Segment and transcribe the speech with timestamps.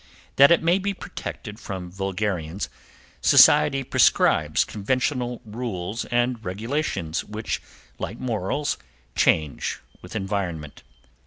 [0.37, 2.69] That it may be protected from vulgarians
[3.21, 7.61] Society prescribes conventional rules and regulations, which,
[7.99, 8.79] like morals,
[9.15, 10.81] change with environment.